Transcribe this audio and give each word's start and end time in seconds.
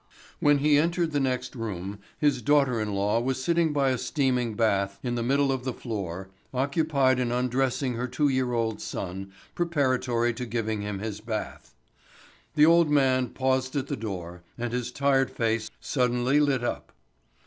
When 0.39 0.57
he 0.57 0.79
entered 0.79 1.11
the 1.11 1.19
next 1.19 1.53
room, 1.55 1.99
his 2.17 2.41
daughter 2.41 2.81
in 2.81 2.95
law 2.95 3.19
was 3.19 3.43
sitting 3.43 3.71
by 3.71 3.91
a 3.91 3.99
steaming 3.99 4.55
bath 4.55 4.97
in 5.03 5.13
the 5.13 5.21
middle 5.21 5.51
of 5.51 5.63
the 5.63 5.75
floor, 5.75 6.31
occupied 6.55 7.19
in 7.19 7.31
undressing 7.31 7.93
her 7.93 8.07
two 8.07 8.27
year 8.27 8.51
old 8.51 8.81
son, 8.81 9.31
preparatory 9.53 10.33
to 10.33 10.45
giving 10.47 10.81
him 10.81 10.97
his 10.97 11.19
bath. 11.21 11.75
The 12.55 12.65
old 12.65 12.89
man 12.89 13.29
paused 13.29 13.75
at 13.75 13.85
the 13.89 13.95
door, 13.95 14.41
and 14.57 14.73
his 14.73 14.91
tired 14.91 15.29
face 15.29 15.69
suddenly 15.79 16.39
lit 16.39 16.63
up. 16.63 16.93